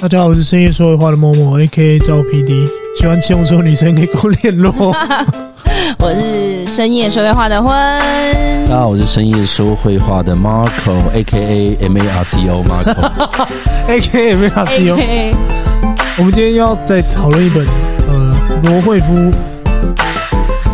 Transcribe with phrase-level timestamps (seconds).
[0.00, 1.98] 大家好，我是深夜说会话的默默，A.K.A.
[1.98, 2.66] 赵 P.D。
[2.96, 4.72] 喜欢七龙珠的女生可以跟我联络。
[6.00, 7.70] 我是深夜说会话的婚。
[8.64, 11.76] 大家好，我是深夜说会话的 Marco，A.K.A.
[11.82, 12.64] M.A.R.C.O.
[12.64, 14.36] Marco，A.K.A.
[14.36, 14.96] M.A.R.C.O。
[16.16, 17.66] 我们今天要再讨论一本
[18.08, 19.30] 呃罗慧夫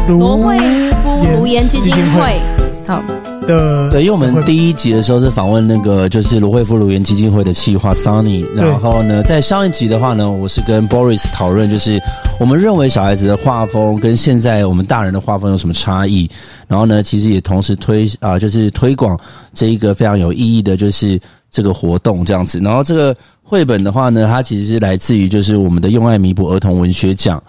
[0.06, 0.56] 罗惠
[1.02, 2.40] 夫卢颜基金会。
[2.86, 3.02] 好。
[3.46, 12.00] 的对，因为我们第一集的时候是访问那个就是卢慧夫颅颜基金会的企划 Sunny，然后呢，在上一集的话呢，我是跟 Boris 讨论，就是
[12.38, 16.28] 我们认为小孩子的画风跟现在我们大人的画风有什么差异，
[16.66, 19.18] 然后呢，其实也同时推啊、呃，就是推广
[19.54, 21.18] 这一个非常有意义的，就是
[21.50, 22.58] 这个活动这样子。
[22.60, 27.42] 然后这个绘本的话呢，它其实是来自于就是我们的用爱弥补儿童文学奖。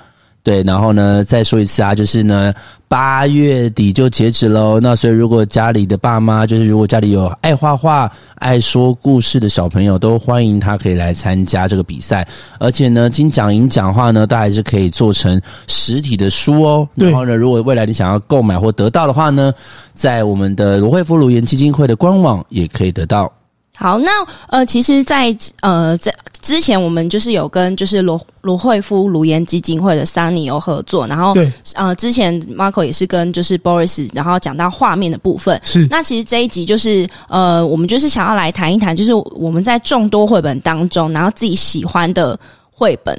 [0.47, 2.53] 对，然后呢，再说一次啊，就是呢，
[2.87, 4.79] 八月底就截止喽。
[4.79, 12.25] 那所以，如果家里的爸妈，就是如果家里有爱画画、爱说故事的小朋友，都欢迎他可以来参加这个比赛。
[12.61, 16.87] 而且呢，金奖银奖的话呢，都还是可以做成实体的书哦。
[16.95, 19.53] 然后呢，如果未来你想要购买或得到的话呢，
[19.93, 23.29] 在我们的罗慧夫卢颜基金会的官网也可以得到。
[23.77, 24.09] 好，那
[24.47, 26.11] 呃，其实在，在呃在
[26.41, 35.61] 之前，我们就是有跟就是罗罗惠夫卢岩基金会的 Sunny 有合作，然后对呃，之前 Marco 也是跟就是 Boris，然后讲到画面的部分。
[35.63, 42.39] 是，那其实这一集就是呃，我们就是想要来谈一谈，就是我们在众多绘本当中，然后自己喜欢的
[42.71, 43.15] 绘本。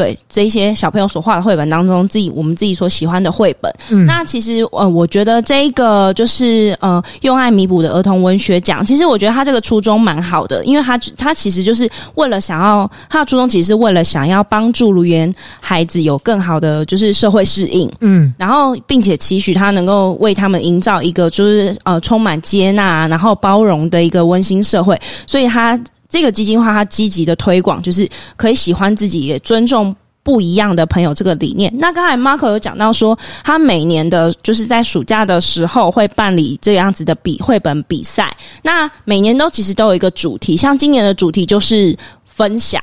[0.00, 25.78] 对这一些小朋友所画的绘本当中，自己我们自己所喜欢的绘本，嗯，那其实呃，我觉得这一个就是呃，用爱弥补的儿童文学奖，其实我觉得他这个初衷蛮好的，因为他他其实就是为了想要他的初衷，其实是为了想要帮助如园孩子有更好的就是社会适应，嗯，然后并且期许他能够为他们营造一个就是呃充满接纳然后包容的一个温馨社会，所以他。
[26.10, 29.94] 这个基金化，它积极的推广，就是可以喜欢自己，也尊重
[30.24, 31.72] 不一样的朋友这个理念。
[31.78, 38.36] 那刚才 Marco 有讲到说，他每年的，就是在暑假的时候会办理这样子的比绘本比赛。
[38.62, 42.82] 那每年都其实都有一个主题，像今年的主题就是分享。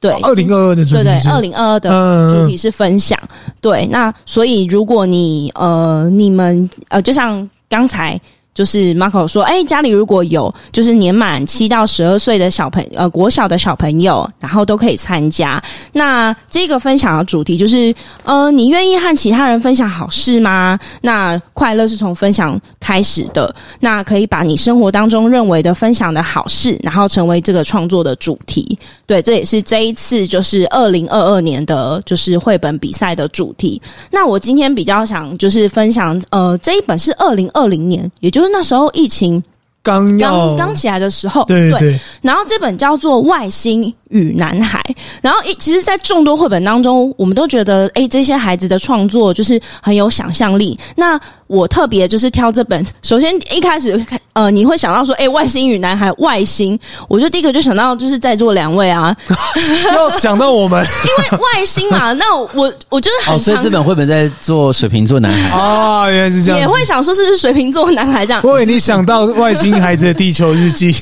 [0.00, 3.18] 对，二零二二的主题，对对，二零二二的主题是分享。
[3.22, 8.18] 嗯、对，那所以如果你呃，你们呃，就像刚才。
[8.58, 15.62] 就是 Marco 说，哎，家里如果有就是年满七到十二岁的小朋，呃，国小的小朋友，然后都可以参加。
[15.92, 20.76] 那这个分享的主题就是，呃，你愿意和其他人分享好事吗？
[21.02, 23.54] 那快乐是从分享开始的。
[23.78, 28.76] 那可以把你生活当中认为的分享的好事，然后成为这个创作的主题。
[29.06, 33.80] 对，这也是这一次就是二零二二年的，就是绘本比赛的主题。
[34.10, 38.47] 那我今天比较想就是分享，呃，这一本是二零二零年，也就是。
[38.50, 39.42] 那时候疫情
[39.82, 44.80] 刚刚刚起来的时候，对对，对，然后这本叫做《外星与男孩》，
[45.20, 50.78] 然后一其实，在众多绘本当中，我们都觉得，哎，这些孩子的创作就是很有想象力。
[50.96, 54.04] 那我特别就是挑这本，首先一开始
[54.34, 59.14] 呃，你会想到说，哎，外星与男孩，外星，我就第一个就想到就是在座两位啊，
[59.94, 65.56] 要想到我们，因为外星嘛， 那我我就是很、哦，所以这本绘本在做水瓶座男孩？
[65.56, 70.94] 啊、哦，原来是这样，也会想说是不是水瓶座男孩这样，因为你想到外星孩子的地球日记，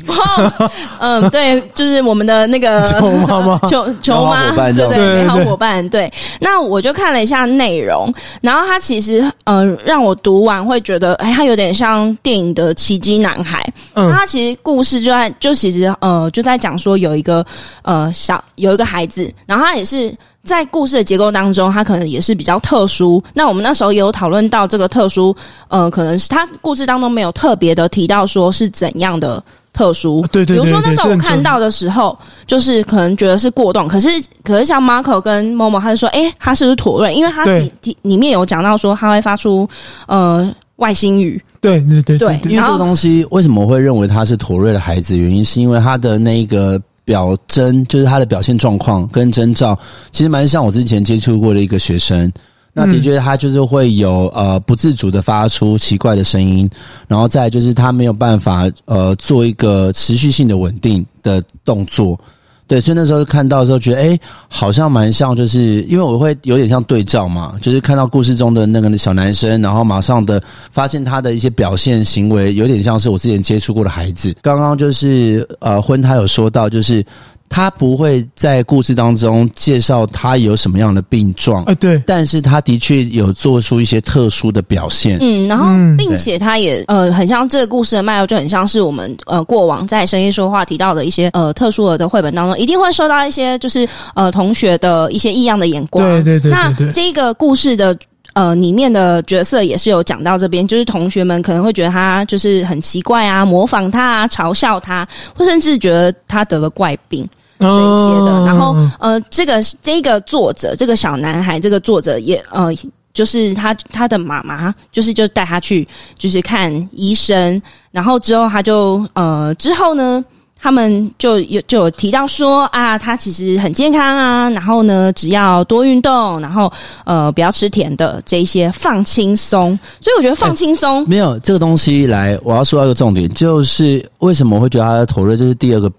[1.01, 10.37] 嗯，对，就是我们的那个 球妈妈，球球妈，对对，美好伙伴，对，那我就看了一下内容，然后他其实呃让我读。
[10.37, 13.65] 读完会觉得，哎，他有点像电影的《奇迹男孩》。
[13.95, 17.43] 嗯，他其实故事就在，就其实呃，就在讲说有一个
[17.81, 20.15] 呃小有一个孩子，然后他也是
[20.47, 23.23] 在故事的结构当中，他可能也是比较特殊。
[23.35, 25.37] 那我们那时候也有讨论到这个特殊，
[25.69, 29.43] 呃，可能是他故事当中没有特别的提到说是怎样的。
[29.73, 34.09] 特殊，对对，对，比如说那时候我看到的时候，就是可能觉得是过动，可是
[34.43, 37.15] 可是像 Marco 跟 Momo，他就说，诶，他是不是妥瑞？
[37.15, 37.71] 因为他里
[38.01, 39.69] 里面有讲到说他会发出
[40.07, 42.41] 呃外星语，对对对对。
[42.45, 45.15] 因为这个东西为什么会认为他是妥瑞的孩子？
[45.15, 49.79] 原因是因为他的那个表征，就是他的表现状况跟征兆，
[50.11, 52.31] 其实蛮像我之前接触过的一个学生。
[52.75, 56.69] 那的确，他就是会有呃不自主的发出奇怪的声音，
[57.09, 62.21] 然后再就是他没有办法呃做一个持续性的稳定的动作，
[62.67, 70.43] 对，所以那时候看到的时候觉得，诶，好像蛮像，就是因为我会有点像对照嘛，就是看到故事中的那个小男生，然后马上的
[70.73, 74.35] 发现他的一些表现行为有点像是我之前接触过的孩子。
[74.43, 77.05] 刚刚就是呃婚他有说到就是。
[77.49, 85.67] 他不会在故事当中介绍他有什么样的病状，啊，对，但是他的确有做出一些特殊的表现，嗯，然后
[85.97, 97.97] 并且他也呃，很像这个故事的脉络，就很像是我们呃过往在深夜说话提到的一些呃特殊的绘本当中，一定会受到一些就是呃同学的一些异样的眼光，对对对，对，那这个故事的。
[98.35, 107.27] 呃，里面的角色也是有讲到这边，就是同学们可能会觉得他就是很奇怪啊，模仿他啊，嘲笑他，或甚至觉得他得了怪病
[107.59, 108.33] 这些的。
[108.33, 112.69] 哦、然后，呃，这个这个作者，这个小男孩，这个作者也呃，
[113.13, 115.87] 就是他他的妈妈，就是就带他去
[116.19, 117.61] 就是看医生，
[117.91, 120.25] 然后之后他就呃之后呢。
[120.59, 126.73] 他们就有就有提到说啊，他其实很健康啊，然后呢，只要多运动，然后
[127.05, 129.79] 呃，不要吃甜的这一些，放轻松。
[130.01, 135.93] 所以我觉得放轻松、欸、没有这个东西来，我要说到一个重点，就是为什么我会觉得他的妥瑞这是第二个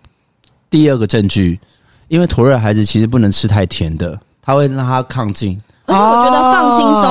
[0.70, 1.60] 第二个证据，
[2.08, 5.60] 因为妥瑞孩子其实不能吃太甜的，他会让他亢进。
[5.90, 7.04] 而且我觉得放轻松，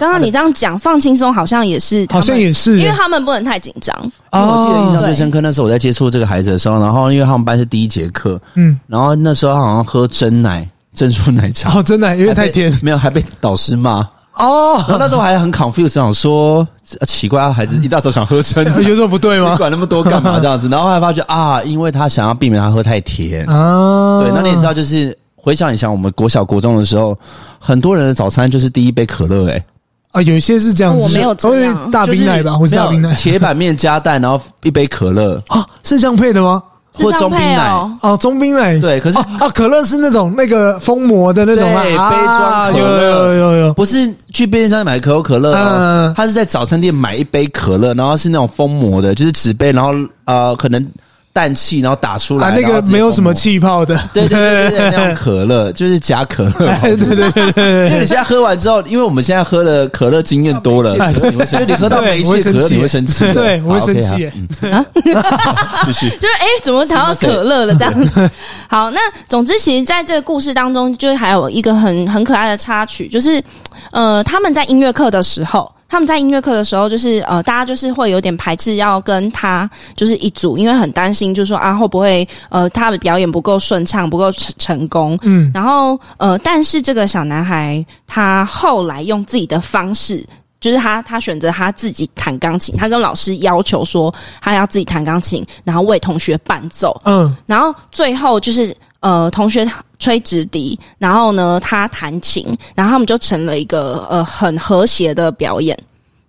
[0.00, 3.94] 刚刚、啊、你这样讲，放轻松好像也是，好像也是，因为他们不能太紧张。
[4.32, 14.76] 因为我记得印象最深刻，那时候我在接触这个孩子的时候，然后因为他们班是第一节课，嗯，然后那时候好像喝真奶、珍珠奶茶，哦，真奶因为太甜，没有还被导师骂哦。
[14.88, 16.66] 然后那时候还很 confused，想说
[17.06, 19.52] 奇怪啊，孩子一大早想喝珍奶， 有什么不对吗？
[19.52, 20.68] 你管那么多干嘛这样子？
[20.68, 24.20] 然后后来发觉啊，因为他想要避免他喝太甜啊。
[24.20, 25.16] 对，那你也知道就是。
[25.44, 27.18] 回想一下，我们国小国中的时候，
[27.58, 29.64] 很多人的早餐就是第一杯可乐，哎，
[30.12, 36.62] 啊，有一些是这样子，我没有这样，大冰奶吧，或是大冰奶，铁板面加蛋，然后一杯可乐啊，是这样配的吗？
[36.92, 37.70] 或中冰奶。
[38.00, 49.92] 哦，中冰奶，对，可是啊，可乐是那种那个封膜的那种啊，杯装，有有有有，不是去便利商店买可口可乐，嗯，他是在早餐店买一杯可乐，然后是那种封膜的，就是纸杯，然后
[50.24, 50.86] 呃，可能。
[51.32, 57.88] 氮气，然后打出来，那个没有什么气泡的，对对对对，那种可乐就是假可乐， 对对对对。
[57.88, 60.92] 因为你现在喝完之后，因为我们现在喝的可乐经验多了，
[61.30, 62.42] 你会生气，喝到没气。
[62.42, 64.26] 可乐你会生气，对，我会生气。
[64.70, 64.84] 啊，
[65.86, 67.74] 继续，就是哎，怎么谈到可乐了？
[67.74, 68.04] 这样。
[68.08, 68.30] 子？
[68.68, 73.42] 好，那总之，其实在这个故事当中，就还有一个很很可爱的插曲，就是
[73.90, 75.70] 呃，他们在音乐课的时候。
[75.92, 85.18] 他们在音乐课的时候，就是呃，大家就是会有点排斥要跟他就是一组，因为很担心，就是说啊，会不会呃，他的表演不够顺畅，不够成成功。
[85.20, 90.26] 嗯，然后呃，但是这个小男孩他后来用自己的方式，
[90.60, 94.10] 就是他他选择他自己弹钢琴，他跟老师要求说
[94.40, 96.98] 他要自己弹钢琴，然后为同学伴奏。
[97.04, 99.68] 嗯，然后最后就是呃，同学。
[100.02, 102.44] 吹直笛，然后呢，他弹琴，
[102.74, 105.78] 然后他们就成了一个呃很和谐的表演。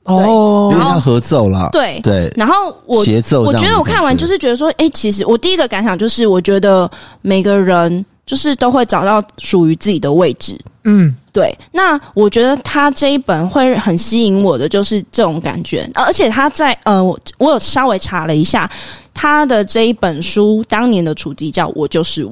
[0.04, 2.00] 哦，因为他合奏了，对。
[2.02, 2.32] 对。
[2.36, 2.54] 然后
[2.86, 6.90] 我协奏，我觉得我看完就是觉得说，哎，其实我第一个感想就是，我觉得
[7.22, 11.58] 每个人就是都会找到属于自己的位置，嗯，对。
[11.72, 18.70] 那我觉得他这一本会很吸引我的就是这种感觉，而且他在呃，我我有稍微查了一下
[19.16, 22.32] 他的这一本书当年的主题叫《我就是我》。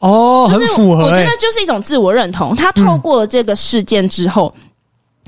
[0.00, 1.04] 哦，很符合。
[1.04, 2.54] 我觉得就是一种自我认同。
[2.54, 4.54] 他透过了这个事件之后，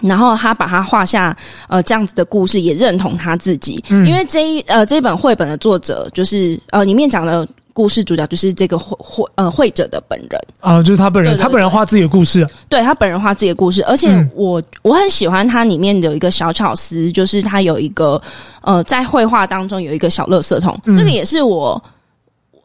[0.02, 1.36] 嗯、然后他把他画下
[1.68, 3.82] 呃这样子的故事，也认同他自己。
[3.88, 12.48] 嗯、因为这一呃这本绘本的作者就是呃里面讲的故事主角就是这个绘绘呃绘者的本人啊，就是他本人，对对对，他本人画自己的故事。
[12.68, 18.22] 对，他本人画自己的故事，而且我、嗯、我很喜欢他里面有一个小巧思，就是他有一个
[18.60, 21.82] 呃在绘画当中有一个小垃圾桶，嗯、这个也是我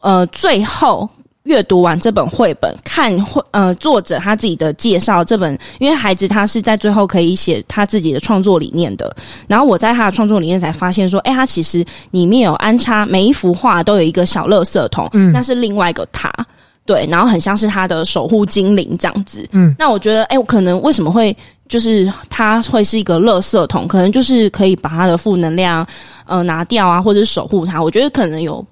[0.00, 1.10] 呃最后。
[1.46, 9.16] 阅读完这本绘本，看绘呃作者他自己的介绍，这本因为孩子他是在最后可以写他自己的创作理念的。
[9.46, 16.32] 然后我在他的创作理念才发现说，哎，他其实里面有安插每一幅画都有一个小垃圾桶，嗯，那是另外一个他，
[16.84, 21.34] 对，然后很像是他的守护精灵这样子，嗯，那我觉得，哎，我可能为什么会
[21.68, 25.86] 就是他会是一个垃圾桶，可能就是可以把他的负能量
[26.26, 28.64] 呃拿掉啊，或者是守护他，我觉得可能有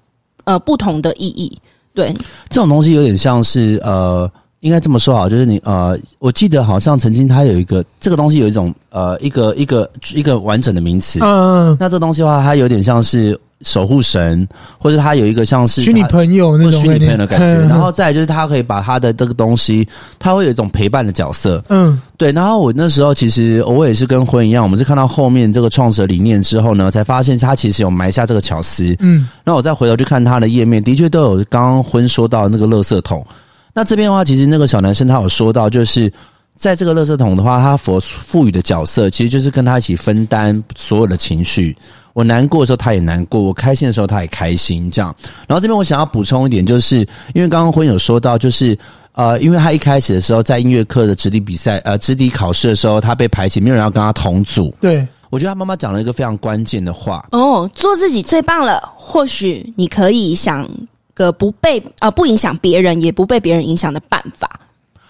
[0.42, 1.56] 呃不同的意义。
[1.94, 2.12] 对，
[2.48, 11.20] 这种东西有点像是呃，应该这么说好，就是你呃，我记得好像曾经它有一个这个东西有一种呃，一个一个一个完整的名词。
[11.22, 13.38] 嗯，那这东西的话，它有点像是。
[13.64, 14.46] 守护神，
[14.78, 22.30] 或者他有一个像是虚拟朋友那种虚拟朋友的感觉，然后再来就是他可以把他的这个东西，他会有一种陪伴的角色，嗯，对。
[22.30, 29.28] 然后我那时候其实我也是跟婚一样，我们是看到后面这个创始理念之后呢，才发现他其实有埋下这个巧思，嗯。
[29.44, 33.26] 那我再回头去看他的页面，的确都有刚刚婚说到那个垃圾桶。
[33.72, 36.12] 那这边的话，其实那个小男生他有说到，就是
[36.54, 41.76] 在这个垃圾桶的话，他所赋予的角色，其实就是跟他一起分担所有的情绪。
[42.14, 45.14] 我难过的时候他也难过，我开心的时候他也开心，这样。
[45.46, 47.00] 然后这边我想要补充一点，就是
[47.34, 48.78] 因为刚刚婚有说到，就是
[49.12, 54.72] 呃，因为他一开始的时候在音乐课的直笛比赛，呃，直笛考试的时候他被排挤，没有人要跟他同组。
[54.80, 58.80] 对，我觉得他妈妈讲了一个非常关键的话哦，做自己最棒了。
[58.96, 60.68] 或许你可以想
[61.14, 64.48] 个不被呃不影响别人，也不被别人影响的办法。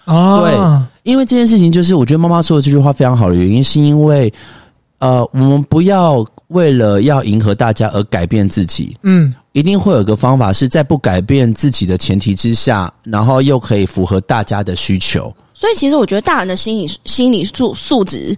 [0.05, 4.31] 哦，对，因为这件事情，就是我觉得妈妈说的这句话非常好的原因，是因为
[4.99, 6.23] 呃，我们不要
[6.55, 8.95] 为了要迎合大家而改变自己。
[9.03, 15.31] 嗯，一定会有一个方法，是在不改变自己的前提之下，然后又可以符合大家的需求。
[15.53, 18.35] 所以，其实我觉得大人的心理心理素素质。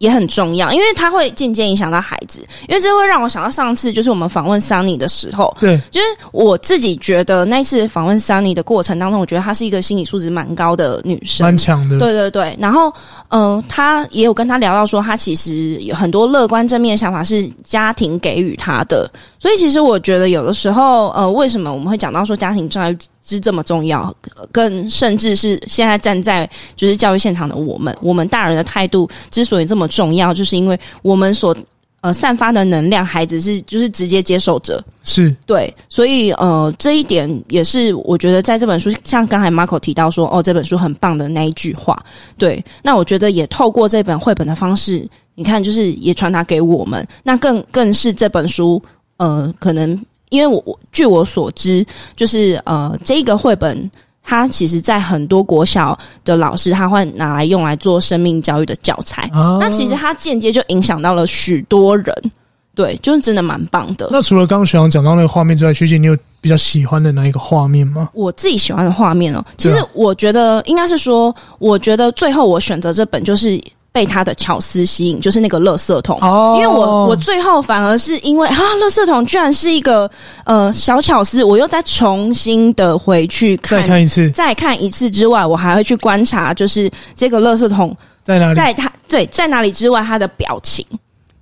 [0.00, 12.56] 也很重要，因为它会渐渐影响到孩子，因为这会让我想到上次就是我们访问 Sunny 的时候，对，就是我自己觉得那次访问 Sunny 的过程当中，我觉得她是一个心理素质蛮高的女生，蛮强的，对对对。
[12.58, 12.90] 然后，
[13.28, 22.96] 嗯、呃，她也有跟她聊到说，她其实有很多乐观正面的想法是家庭给予她的，所以其实我觉得有的时候，呃，为什么我们会讲到说家庭教育
[23.30, 24.14] 是这么重要，
[24.50, 31.56] 更甚至是现在站在就是教育现场的我们，我们大人的态度之所以这么重要，就是因为我们所
[32.00, 35.34] 呃散发的能量，孩子是就是直接接受者，是。
[35.46, 42.02] 对，所以呃这一点也是我觉得在这本书，像刚才 Marco 提到说哦这本书很棒的那一句话，
[42.36, 48.82] 对，那我觉得也透过这本绘本的方式，你看就是也传达给我们，那更更是这本书
[49.18, 49.98] 呃可能。
[50.30, 53.90] 因为我我据我所知，就是呃，这个绘本
[54.22, 59.22] 它其实，在很多国小的老师，他会拿来用来做生命教育的教材。
[59.32, 62.32] 啊、那其实它间接就影响到了许多人，
[62.74, 64.08] 对，就是真的蛮棒的。
[64.12, 68.08] 那除了刚刚学长讲到那个画面之外，学姐你有比较喜欢的哪一个画面吗？
[68.12, 73.60] 我自己喜欢的画面哦，其实我觉得应该是说，我觉得最后我选择这本就是。
[73.92, 76.18] 被他的巧思吸引，就是那个垃圾桶。
[76.20, 80.10] 哦，因为我我最后反而是因为啊，垃圾桶居然是一个
[80.44, 90.86] 呃小巧思，我又再重新的回去看，再看一次，再看一次之外，我还会去观察，就是这个垃圾桶在哪里，在他对在哪里之外，他的表情。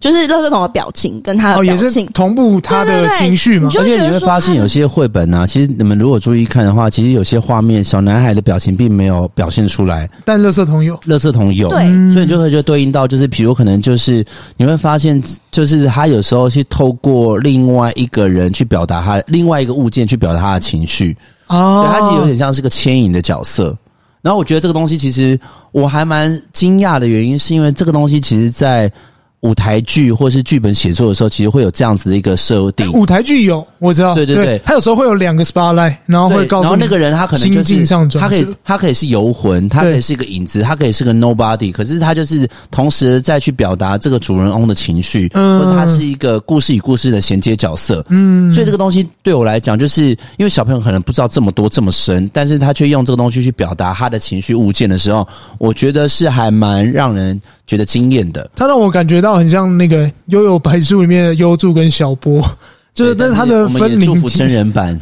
[0.00, 3.68] 就是垃圾桶的表情跟他的表情，哦，也是同步他的情绪嘛。
[3.76, 11.68] 而且你会发现，有些绘本啊，其实你们如果注意看的话，其实有些画面，小男孩的表情并没有表现出来，但垃圾桶有，垃圾桶有。
[11.68, 11.80] 对，
[12.12, 14.24] 所以你就会就对应到，就是比如可能就是
[14.56, 21.16] 你会发现，就是他有时候是透过另外一个人去表达他另外一个物件去表达他的情绪。
[21.48, 23.76] 哦，对，他其实有点像是个牵引的角色。
[24.20, 25.38] 然后我觉得这个东西其实
[25.72, 28.90] 我还蛮惊讶的原因，是因为这个东西其实，在
[29.40, 32.92] 舞台剧或是剧本写作的时候，其实会有这样子的一个设定。
[32.92, 34.14] 舞台剧有，我知道。
[34.14, 37.86] 对对对，他有时候会有两个 spotlight，然后会告诉，然后那个人他可能就是
[38.18, 48.04] 他可以他可以是游魂，他可以是一个影子，他可以是个 nobody，可是他就是同时再去表达这个主人翁的情绪，嗯或者他是一个故事与故事的衔接角色。
[48.08, 55.26] 嗯，所以这个东西对我来讲，就是因为小朋友可能不知道这么多这么深，但是他却用这个东西去表达他的情绪物件的时候，
[55.58, 58.50] 我觉得是还蛮让人觉得惊艳的。
[58.56, 59.28] 他让我感觉到。
[59.38, 62.42] 很像那个《悠悠白书》里面的幽助跟小波，
[62.94, 64.98] 就是但是他的分明祝福真人版，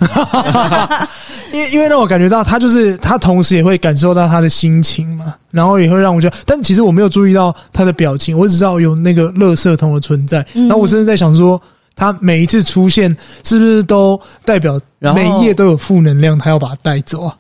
[1.54, 11.58] 因为因为让我感觉到他就是他，同时也会感受到他的心情嘛，然后也会让我觉得，但其实我没有注意到他的表情，我只知道有那个垃圾桶的存在，然后我甚至在想说，
[11.94, 17.34] 他每一次出现是不是都代表每一页都有负能量，他要把它带走啊？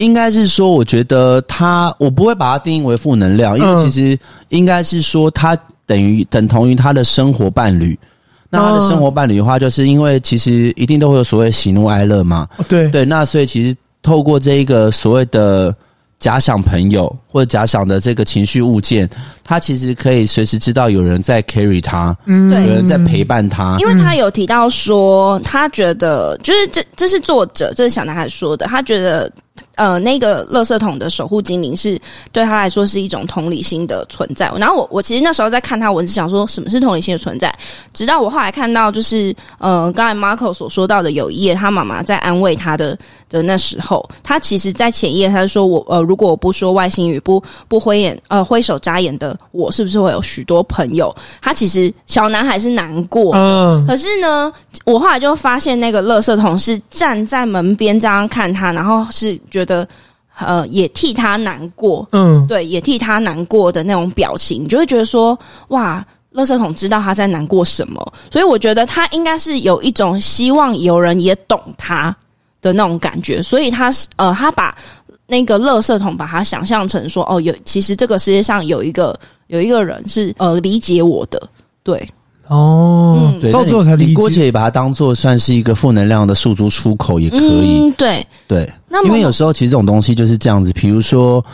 [0.00, 4.18] 应该是说，我觉得他，我不会把它定义为负能量，因为其实
[4.50, 5.58] 应该是说他。
[5.86, 7.98] 等于等同于他的生活伴侣，
[8.48, 12.46] 那他的生活伴侣的话，就是因为其实一定都会有所谓喜怒哀乐嘛。
[12.68, 15.74] 对对，那所以其实透过这一个所谓的
[16.20, 19.10] 假想朋友或者假想的这个情绪物件，
[19.42, 23.76] 他其实可以随时知道有人在 carry 他，嗯，有人在陪伴他。
[23.80, 29.28] 因为他有提到说，他觉得就是这这是作者，这是小男孩说的，他觉得。
[29.80, 31.98] 呃，那个垃圾桶的守护精灵是
[32.32, 34.52] 对他来说是一种同理心的存在。
[34.58, 37.50] 然后我我其实那时候在看他文字，想说什么是同理心的存在。
[37.94, 42.94] 直到我后来看到，就是呃，刚才 Marco 所说到的有一页，他妈妈在安慰他的
[43.30, 51.10] 的那时候，他其实在前一页他就说我呃，如果我不说外星语，不不挥眼呃挥手眨眼的，我是不是会有许多朋友？
[51.40, 54.52] 他其实小男孩是难过，嗯，可是呢，
[54.84, 59.30] 我后来就发现那个垃圾桶是站在门边这样看他，然后是。
[59.50, 59.69] 觉得
[60.38, 72.14] 呃，也替他难过，嗯，对，也替他难过的那种表情，你就会觉得说，哇，垃圾桶知道他在难过什么，所以我觉得他应该是有一种希望有人也懂他
[72.62, 74.74] 的那种感觉，所以他是呃，他把
[75.26, 81.42] 那个垃圾桶把它想象成说，哦，有其实这个世界上有一个有一个人是呃理解我的，
[81.82, 82.08] 对。
[82.50, 84.08] 哦，对，到最后才理解。
[84.10, 87.80] 你姑且也把它当做算是一个负能量的诉诸出口也可以。
[87.80, 90.72] 嗯、对对，那么因为有时候其实这种东西就是这样子。
[90.72, 91.44] 比如说，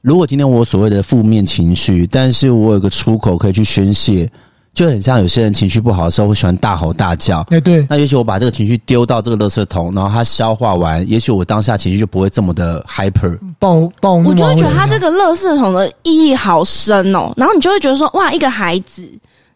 [0.00, 4.30] 如果今天我所谓的负面情绪，但是我有个出口可以去宣泄。
[4.74, 7.84] 就很像有些人情绪不好的时候会喜欢大吼大叫，哎，对。
[7.90, 14.12] 那也许我把这个情绪丢到这个垃圾桶，然后它消化完，也许我当下情绪就不会这么的 hyper 爆爆。
[14.12, 19.02] 我就会觉得它这个垃圾桶的意义好深哦，然后你就会觉得说，哇，一个孩子，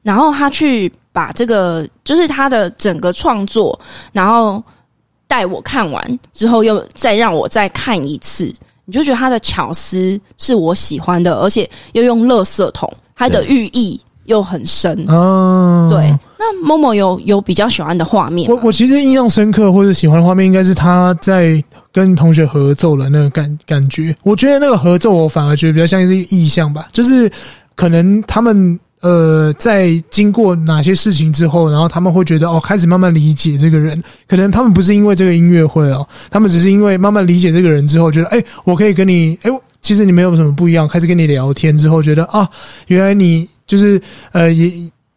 [0.02, 3.78] 然后他去把这个就是他的整个创作，
[4.12, 4.62] 然后
[5.26, 8.52] 带我看完之后，又再让我再看一次，
[8.84, 14.00] 你就觉得他的巧思是我喜欢的，而且又用垃圾桶，它的寓意。
[14.26, 16.16] 又很深哦，对。
[16.38, 18.48] 那 Momo 有有比较喜欢的画面？
[18.48, 24.16] 我我其实印象深刻或者喜欢的画面，应该是他在跟同学合奏的那个感感觉。
[24.22, 27.28] 我觉得那个合奏，我反而觉得比较像是一个意象吧，就是
[27.74, 34.02] 可能他们呃在经过哪些事情之后，然后他们会觉得哦，开始慢慢理解这个人。
[34.26, 39.50] 可能他们不是因为这个音乐会哦，他们只是因为慢慢理解这个人之后，觉得哎，我可以跟你哎，
[39.82, 40.88] 其实你没有什么不一样。
[40.88, 42.48] 开始跟你聊天之后，觉得啊，
[42.86, 43.46] 原来你。
[43.64, 43.98] 就是
[44.32, 44.70] 呃，也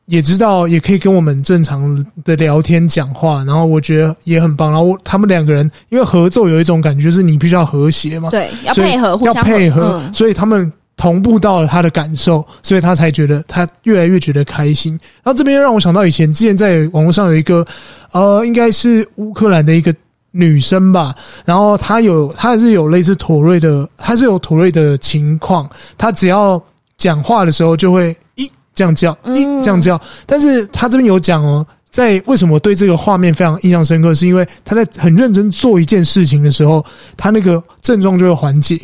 [0.06, 4.72] 也知道，也可以跟我们正常的聊天讲话，然后我觉得也很棒。
[4.72, 14.92] 然后他们两个人，因为合奏有一种感觉，就是你必须要和谐嘛，对，要配合，要配合，嗯、所以他们同步到了他的感受，所以他才觉得他越来越觉得开心。
[15.24, 17.66] 然后这边让我想到以前之前在网络上有一个
[18.12, 19.94] 呃，应该是乌克兰的一个
[20.32, 26.62] 女生吧，然后她有她是有类似妥瑞的，她是有妥瑞的情况，她只要。
[26.98, 36.84] 讲话的时候就会一这样叫，一这样叫，但是她这边有讲哦，在为什么对这个画面非常印象深刻，是因为他在很认真做一件事情的时候，
[37.18, 38.80] 他那个症状就会缓解，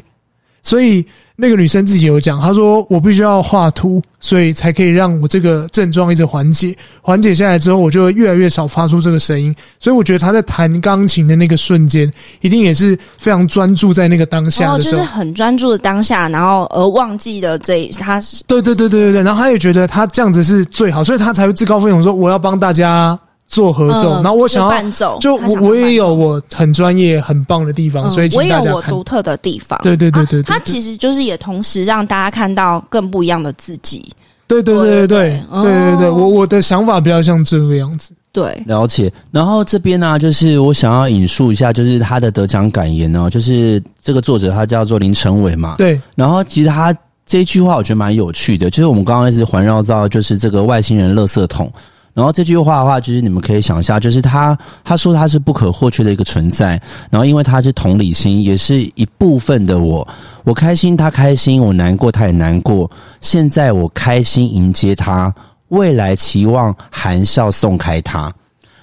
[0.62, 1.06] 所以。
[1.42, 6.76] 那个女生自己有讲，她说我必须要画图，所以才可以让我这个症状一直缓解。
[7.02, 9.54] 缓解下来之后，我就会越来越少发出这个声音。
[9.80, 12.08] 所以我觉得她在弹钢琴的那个瞬间，
[12.42, 23.20] 一定也是非常专注在那个当下的时候，就是很专注的当下，然后而忘记了这她是对对对对对对，然后她也觉得她这样子是最好，所以她才会自告奋勇说我要帮大家。
[23.52, 28.30] 做合奏，然后我想要伴奏，就我我也有我很专业很棒的地方，所以。
[28.34, 29.78] 我也有我独特的地方。
[29.84, 34.10] 对对对对，他其实就是也同时让大家看到更不一样的自己。
[34.48, 38.14] 对对对对对对对对，我我的想法比较像这个样子。
[38.32, 39.12] 对，了解。
[39.32, 45.76] 然后这边呢，就是我想要引述一下，就是他的得奖感言哦，就是这个作者他叫做林成伟嘛。
[45.78, 46.00] 对。
[46.16, 51.70] 然后其实他这一句话我觉得蛮有趣的，就是我们刚刚一直环绕到就是这个外星人垃圾桶。
[52.14, 56.72] 然后这句话的话，就是你们可以想一下，就是他他说他是不可或缺的一个存在。
[57.10, 60.06] 然后因为他是同理心，也是一部分的我。
[60.44, 62.90] 我开心，他开心；我难过，他也难过。
[63.22, 65.34] 现在我开心迎接他，
[65.70, 68.34] 未来期望含笑送开他。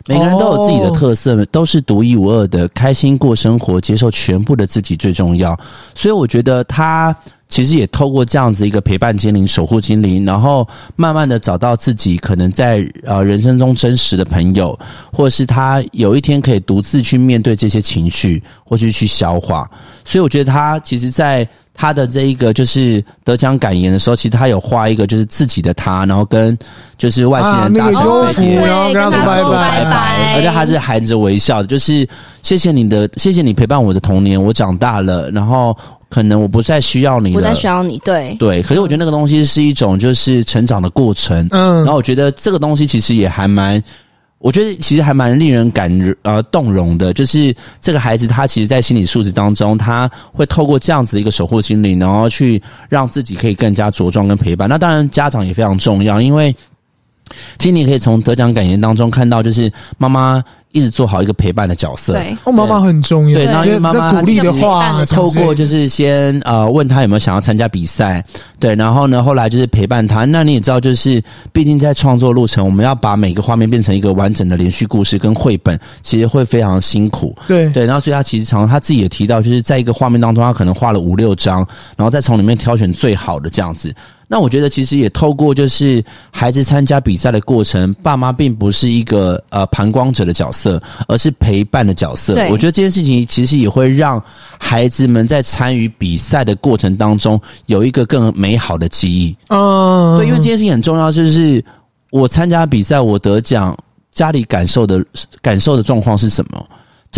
[0.06, 2.66] 每个人都有自己的特色，都是独一无二的。
[2.68, 5.54] 开心过生活，接受全部的自己最重要。
[5.94, 7.14] 所以我觉得他。
[7.48, 14.78] 其实也透过这样子一个陪伴精灵、守护精灵，然后慢慢的找到自己可能在呃人生中真实的朋友，
[15.10, 19.68] 或者是他有一天可以独自去面对这些情绪，或是去消化。
[20.04, 26.56] 所以我觉得他其实，在他的这一个就是得奖感言的时候，其实他有画一个就是自己的他，然后跟
[26.98, 32.06] 就是外星人大声拜拜，然后跟他说拜拜，拜拜，而且他是含着微笑的，就是
[32.42, 35.74] 谢谢你的，谢谢你陪伴我的童年，我长大了，然后。
[36.08, 38.62] 可能我不再需要你了，不再需要你，对对。
[38.62, 41.76] 可是我觉得那个东西是一种就是成长的过程，嗯。
[41.78, 43.82] 然后我觉得这个东西其实也还蛮，
[44.38, 47.12] 我觉得其实还蛮令人感呃动容的。
[47.12, 54.68] 就是这个孩子他其实，在心理素质当中，他会透过这样子的一个守护心灵，然后去让自己可以更加茁壮跟陪伴。
[54.68, 56.54] 那当然家长也非常重要，因为
[57.58, 60.42] 其实你可以从得奖感言当中看到，就是妈妈。
[60.72, 63.38] 一直做好一个陪伴的角色，对，哦，妈妈很重要。
[63.38, 68.22] 对，然后因为妈妈鼓励的话，透过就是先呃问他有没有想要参加比赛，
[68.60, 70.26] 对，然后呢，后来就是陪伴他。
[70.26, 77.34] 那你也知道，就是毕竟在创作路程，我们要把每个画面变成一个完整的连续故事跟绘本，其实会非常辛苦。
[77.46, 83.92] 对对，然后所以他其实常常他自己也提到，就是在一个画面当中，他可能画了五六张，然后再从里面挑选最好的这样子。
[84.30, 92.34] 那我觉得其实也透过就是孩子参加比赛的过程，爸妈并不是一个呃旁观者的角色，而是陪伴的角色。
[92.50, 94.22] 我觉得这件事情其实也会让
[94.58, 99.34] 孩子们在参与比赛的过程当中有一个更美好的记忆。
[99.48, 101.64] 嗯，对，因为这件事情很重要，就是
[102.10, 103.74] 我参加比赛，我得奖，
[104.10, 105.02] 家里感受的
[105.40, 106.66] 感受的状况是什么？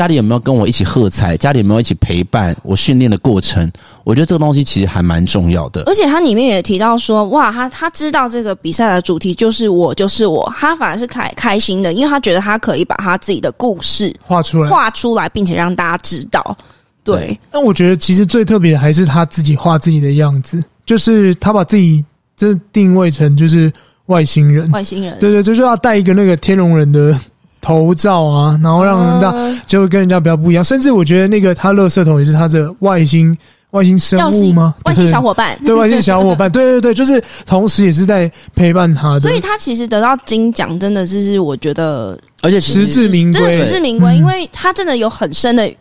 [0.01, 1.37] 家里有没有跟我一起喝彩？
[1.37, 3.71] 家里有没有一起陪伴我训练的过程？
[4.03, 5.83] 我觉得这个东西其实还蛮重要的。
[5.83, 16.57] 而且他里面也提到说，哇，他他知道这个比赛的主题就是我，就是我，他反而是开开心的，因为他觉得他可以把他自己的故事画出来，画出来，并且让大家知道。
[17.05, 22.03] 对，那我觉得其实最特别的还是他自己画自己的样子，就是他把自己
[22.35, 23.71] 这定位成就是
[24.07, 27.15] 外星人，外星人，对对，就是要带一个那个天龙人的
[27.61, 30.63] 头罩啊，然后让人家就会跟人家比较不一样。
[30.65, 33.37] 甚至我觉得那个他垃圾桶也是他的外星
[33.71, 34.75] 外星生物吗？
[34.85, 39.21] 外星小伙伴，对，外星小伙伴， 对对对，就是同时也是在陪伴他的。
[39.21, 45.73] 所以他其实得到金奖，真的是是我觉得，而且实至名归，真的实至名归，因为他真的有很深的。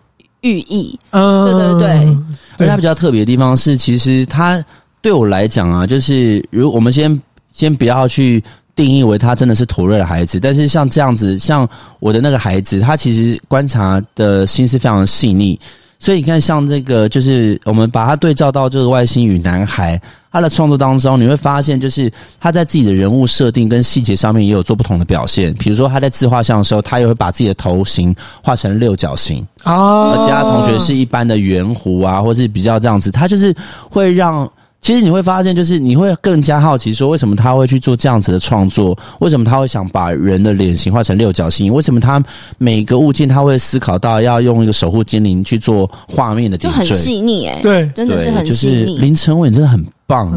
[0.42, 2.18] 寓意，嗯，对对对，
[2.60, 4.64] 而它比较特别的地方是，其实他
[5.02, 8.42] 对我来讲啊，就是如我们先先不要去
[8.80, 11.68] 定义为他真的是妥瑞的孩子，但是像这样子，像
[12.00, 15.60] 我的那个孩子，他其实观察的心思非常细腻。
[16.00, 25.54] 所以你看，像这个，就是我们把它对照到这个外星与男孩，他的创作当中，你会发现，就是他在自己的人物设定跟细节上面也有做不同的表现。
[25.56, 33.54] 比如说，他在自画像的时候，他也会把自己的头型画成六角形啊，而其他同学是一般的圆弧啊，或是比较这样子，他就是
[33.90, 34.50] 会让。
[34.82, 38.98] 其实你会发现，就是你会更加好奇，说为什么他会去做这样子的创作？
[39.20, 41.72] 为什么他会想把人的脸型画成六角形？
[41.72, 42.24] 为什么他
[42.58, 46.84] 每个物件他会思考到要用一个守护精灵去做画面的点缀？
[46.84, 48.86] 就很细腻哎，对，真的是很细腻。
[48.86, 50.32] 就是林晨伟真的很棒，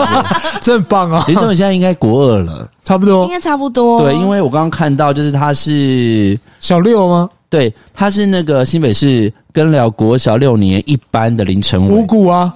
[0.62, 1.22] 真的很棒啊！
[1.28, 4.00] 林晨伟现在应该国二了，差不多，应该差不多。
[4.00, 7.28] 对，因为我刚刚看到，就是他是小六吗？
[7.50, 12.52] 对，他是那个新北市根寮国小六年一班的林晨伟，五谷啊。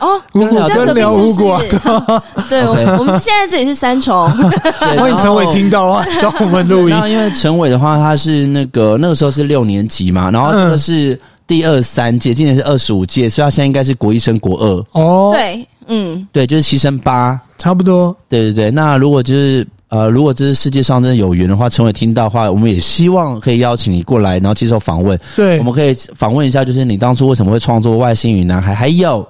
[0.00, 1.60] 哦，五股跟聊五股啊，
[2.48, 4.28] 对，我们现在这里是三重，
[4.78, 6.88] 欢迎陈伟听到啊， 找我们录音。
[6.88, 14.84] 然后因为陈伟的话，他是那个那个时候是六年级嘛，然后这个是第二三届，今年是二十五届，所以他现在应该是国一升国二。
[14.92, 18.14] 哦，对，嗯，对，就是七升八，差不多。
[18.28, 25.18] 对对对，那如果就是呃，如果这是世界上真的有缘的话，陈伟听到的话，我们也希望可以邀请你过来，然后接受访问。
[25.36, 29.26] 对，我们可以访问一下，就是你当初为什么会创作《外星语男孩》，还有。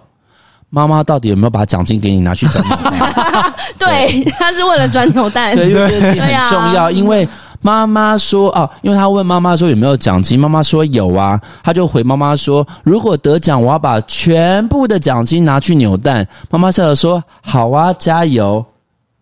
[0.75, 3.55] 妈妈到底有没有把奖金给你拿去转扭蛋？
[3.79, 5.55] 对，他是为了转扭蛋。
[5.55, 6.91] 对，因为这件事情很重要。
[6.91, 7.29] 因为
[7.61, 16.27] 妈妈说哦，因为他问妈妈说有没有奖金，妈妈说有啊，他就回妈妈说，如果得奖，我要把全部的奖金拿去扭蛋。
[16.51, 18.65] 妈妈笑着说：“好啊，加油。”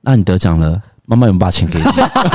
[0.01, 1.85] 那你得奖了，妈妈有没有把钱给你？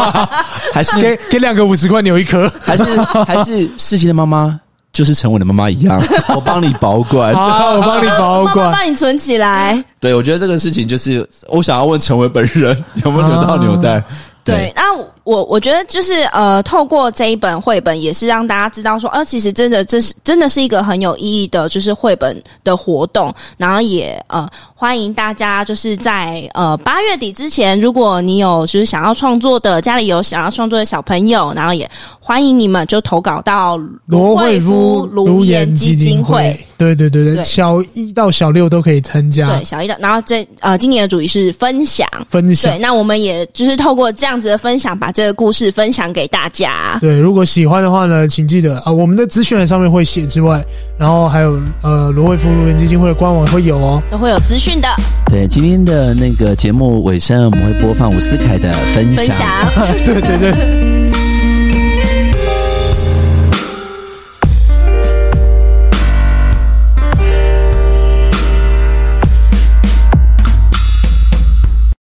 [0.71, 2.47] 还是给给两个五十块扭一颗？
[2.61, 2.83] 还是
[3.25, 4.59] 还是世奇的妈妈？
[4.97, 6.01] 就是成我的妈妈一样，
[6.35, 9.83] 我帮你保管，好，我帮你保管，帮你存起来。
[9.99, 14.03] 对，我觉得这个事情就是我想要问陈伟本人有没有扭到扭蛋。
[14.53, 23.33] 对，那我我觉得就是呃，透过这一本绘本，也是让大家知道说，呃，其实真的这是真的是一个很有意义的，就是绘本的活动。
[23.57, 31.89] 然后也呃，欢迎大家就是在呃八月底之前，如果你有就是想要创作的，家里有想要创作的小朋友，然后也
[32.21, 36.57] 欢迎你们就投稿到罗慧夫卢颜基金会。
[36.77, 39.49] 对对对对，对小一到小六都可以参加。
[39.49, 42.71] 对，小一的，然后这呃，今年的主题是分享，分享。
[42.71, 44.36] 对，那我们也就是透过这样。
[44.37, 46.95] 这样子的分享，把这个故事分享给大家。
[47.01, 50.63] 对，如果喜欢的话呢，请记得啊，我们的资讯栏上面会写之外，
[50.95, 54.87] 然后还有呃罗慧夫卢源基金会的官网会有哦，都会有资讯的。
[55.25, 59.25] 对，今天的那个节目尾声，我们会播放伍思凯的分享。
[59.25, 60.96] 分享对对 对。